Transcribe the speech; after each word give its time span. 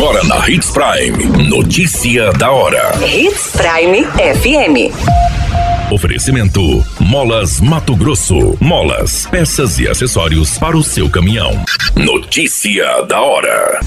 Agora 0.00 0.24
na 0.24 0.48
Hits 0.48 0.70
Prime. 0.70 1.46
Notícia 1.46 2.32
da 2.32 2.50
hora. 2.50 2.90
Hits 3.06 3.50
Prime 3.52 4.02
FM. 4.06 5.92
Oferecimento: 5.92 6.82
Molas 6.98 7.60
Mato 7.60 7.94
Grosso. 7.94 8.56
Molas, 8.58 9.26
peças 9.26 9.78
e 9.78 9.86
acessórios 9.86 10.56
para 10.56 10.74
o 10.74 10.82
seu 10.82 11.10
caminhão. 11.10 11.52
Notícia 11.94 13.02
da 13.02 13.20
hora. 13.20 13.80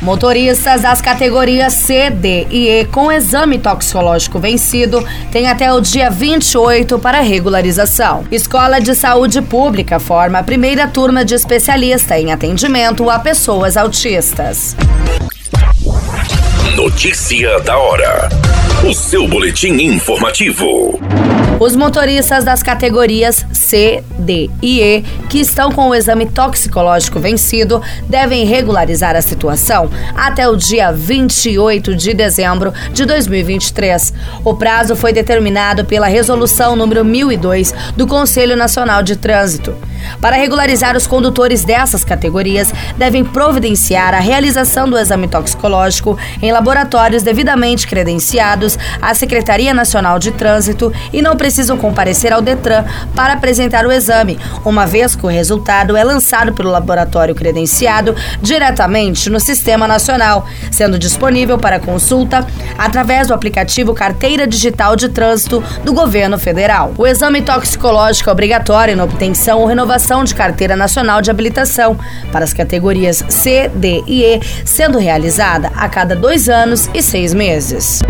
Motoristas 0.00 0.80
das 0.80 1.02
categorias 1.02 1.74
C, 1.74 2.08
D 2.08 2.46
e 2.50 2.68
E 2.68 2.84
com 2.86 3.12
exame 3.12 3.58
toxicológico 3.58 4.38
vencido 4.38 5.06
têm 5.30 5.46
até 5.46 5.70
o 5.70 5.78
dia 5.78 6.08
28 6.08 6.98
para 6.98 7.20
regularização. 7.20 8.24
Escola 8.30 8.80
de 8.80 8.94
Saúde 8.94 9.42
Pública 9.42 10.00
forma 10.00 10.38
a 10.38 10.42
primeira 10.42 10.88
turma 10.88 11.22
de 11.22 11.34
especialista 11.34 12.18
em 12.18 12.32
atendimento 12.32 13.10
a 13.10 13.18
pessoas 13.18 13.76
autistas. 13.76 14.74
Notícia 16.84 17.58
da 17.60 17.78
hora. 17.78 18.28
O 18.86 18.92
seu 18.92 19.26
boletim 19.26 19.72
informativo. 19.72 21.00
Os 21.58 21.74
motoristas 21.74 22.44
das 22.44 22.62
categorias 22.62 23.46
C, 23.54 24.04
D 24.18 24.50
e 24.60 24.82
E 24.82 25.00
que 25.30 25.40
estão 25.40 25.72
com 25.72 25.88
o 25.88 25.94
exame 25.94 26.26
toxicológico 26.26 27.18
vencido 27.18 27.80
devem 28.06 28.44
regularizar 28.44 29.16
a 29.16 29.22
situação 29.22 29.88
até 30.14 30.46
o 30.46 30.56
dia 30.56 30.92
28 30.92 31.96
de 31.96 32.12
dezembro 32.12 32.70
de 32.92 33.06
2023. 33.06 34.12
O 34.44 34.52
prazo 34.52 34.94
foi 34.94 35.10
determinado 35.10 35.86
pela 35.86 36.06
resolução 36.06 36.76
número 36.76 37.02
1002 37.02 37.72
do 37.96 38.06
Conselho 38.06 38.56
Nacional 38.56 39.02
de 39.02 39.16
Trânsito. 39.16 39.74
Para 40.20 40.36
regularizar 40.36 40.96
os 40.96 41.06
condutores 41.06 41.64
dessas 41.64 42.04
categorias, 42.04 42.72
devem 42.96 43.24
providenciar 43.24 44.14
a 44.14 44.20
realização 44.20 44.88
do 44.88 44.98
exame 44.98 45.28
toxicológico 45.28 46.18
em 46.40 46.52
laboratórios 46.52 47.22
devidamente 47.22 47.86
credenciados 47.86 48.78
à 49.00 49.14
Secretaria 49.14 49.72
Nacional 49.74 50.18
de 50.18 50.30
Trânsito 50.30 50.92
e 51.12 51.22
não 51.22 51.36
precisam 51.36 51.76
comparecer 51.76 52.32
ao 52.32 52.42
Detran 52.42 52.84
para 53.14 53.32
apresentar 53.34 53.86
o 53.86 53.92
exame, 53.92 54.38
uma 54.64 54.86
vez 54.86 55.16
que 55.16 55.24
o 55.24 55.28
resultado 55.28 55.96
é 55.96 56.04
lançado 56.04 56.52
pelo 56.52 56.70
laboratório 56.70 57.34
credenciado 57.34 58.14
diretamente 58.40 59.30
no 59.30 59.40
Sistema 59.40 59.86
Nacional, 59.88 60.46
sendo 60.70 60.98
disponível 60.98 61.58
para 61.58 61.80
consulta 61.80 62.46
através 62.76 63.28
do 63.28 63.34
aplicativo 63.34 63.94
Carteira 63.94 64.46
Digital 64.46 64.96
de 64.96 65.08
Trânsito 65.08 65.62
do 65.84 65.92
Governo 65.92 66.38
Federal. 66.38 66.92
O 66.98 67.06
exame 67.06 67.42
toxicológico 67.42 68.28
é 68.28 68.32
obrigatório 68.32 68.96
na 68.96 69.04
obtenção 69.04 69.60
ou 69.60 69.66
renovação 69.66 69.93
de 70.24 70.34
carteira 70.34 70.74
nacional 70.74 71.22
de 71.22 71.30
habilitação 71.30 71.98
para 72.32 72.44
as 72.44 72.52
categorias 72.52 73.24
C, 73.28 73.68
D 73.68 74.02
e 74.06 74.24
E, 74.24 74.40
sendo 74.64 74.98
realizada 74.98 75.70
a 75.76 75.88
cada 75.88 76.16
dois 76.16 76.48
anos 76.48 76.88
e 76.92 77.00
seis 77.00 77.32
meses. 77.32 78.00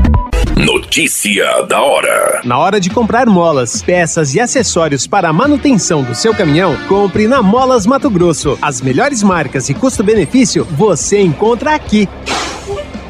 Notícia 0.57 1.63
da 1.69 1.83
hora. 1.83 2.41
Na 2.45 2.59
hora 2.59 2.81
de 2.81 2.89
comprar 2.89 3.27
molas, 3.27 3.83
peças 3.83 4.35
e 4.35 4.41
acessórios 4.41 5.07
para 5.07 5.29
a 5.29 5.33
manutenção 5.33 6.03
do 6.03 6.15
seu 6.15 6.33
caminhão, 6.33 6.77
compre 6.89 7.27
na 7.27 7.43
Molas 7.43 7.87
Mato 7.87 8.09
Grosso. 8.09 8.57
As 8.63 8.81
melhores 8.81 9.23
marcas 9.23 9.69
e 9.69 9.75
custo-benefício 9.75 10.65
você 10.65 11.21
encontra 11.21 11.75
aqui. 11.75 12.09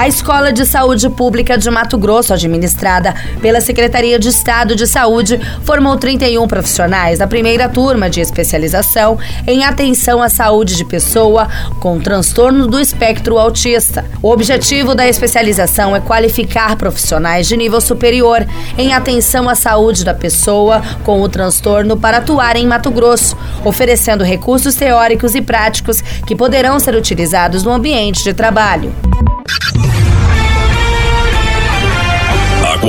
A 0.00 0.08
Escola 0.08 0.50
de 0.50 0.64
Saúde 0.64 1.10
Pública 1.10 1.58
de 1.58 1.70
Mato 1.70 1.98
Grosso, 1.98 2.32
administrada 2.32 3.14
pela 3.42 3.60
Secretaria 3.60 4.18
de 4.18 4.30
Estado 4.30 4.74
de 4.74 4.86
Saúde, 4.86 5.38
formou 5.62 5.98
31 5.98 6.48
profissionais 6.48 7.18
da 7.18 7.26
primeira 7.26 7.68
turma 7.68 8.08
de 8.08 8.18
especialização 8.18 9.18
em 9.46 9.62
atenção 9.62 10.22
à 10.22 10.30
saúde 10.30 10.74
de 10.74 10.86
pessoa 10.86 11.46
com 11.80 12.00
transtorno 12.00 12.66
do 12.66 12.80
espectro 12.80 13.38
autista. 13.38 14.02
O 14.22 14.30
objetivo 14.30 14.94
da 14.94 15.06
especialização 15.06 15.94
é 15.94 16.00
qualificar 16.00 16.76
profissionais 16.76 17.46
de 17.46 17.54
nível 17.54 17.82
superior 17.82 18.46
em 18.78 18.94
atenção 18.94 19.50
à 19.50 19.54
saúde 19.54 20.02
da 20.02 20.14
pessoa 20.14 20.80
com 21.04 21.20
o 21.20 21.28
transtorno 21.28 21.94
para 21.94 22.16
atuar 22.16 22.56
em 22.56 22.66
Mato 22.66 22.90
Grosso, 22.90 23.36
oferecendo 23.62 24.24
recursos 24.24 24.74
teóricos 24.74 25.34
e 25.34 25.42
práticos 25.42 26.00
que 26.26 26.34
poderão 26.34 26.80
ser 26.80 26.94
utilizados 26.94 27.64
no 27.64 27.70
ambiente 27.70 28.24
de 28.24 28.32
trabalho. 28.32 28.94